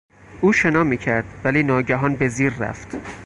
[0.41, 2.97] او شنا میکرد ولی ناگهان به زیر رفت.